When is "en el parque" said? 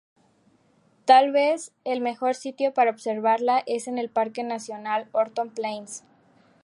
3.87-4.41